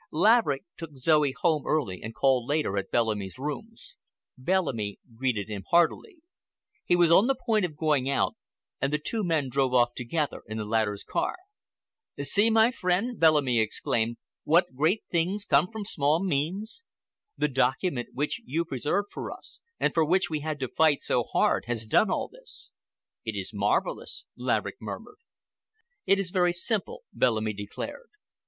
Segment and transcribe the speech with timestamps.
[0.09, 3.97] Laverick took Zoe home early and called later at Bellamy's rooms.
[4.35, 6.23] Bellamy greeted him heartily.
[6.83, 8.33] He was on the point of going out,
[8.81, 11.35] and the two men drove off together in the latter's car.
[12.19, 16.81] "See, my dear friend," Bellamy exclaimed, "what great things come from small means!
[17.37, 21.21] The document which you preserved for us, and for which we had to fight so
[21.25, 22.71] hard, has done all this."
[23.23, 25.19] "It is marvelous!" Laverick murmured.
[26.07, 28.09] "It is very simple," Bellamy declared.